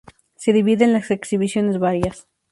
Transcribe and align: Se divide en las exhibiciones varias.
Se 0.35 0.51
divide 0.51 0.85
en 0.85 0.93
las 0.93 1.11
exhibiciones 1.11 1.77
varias. 1.77 2.27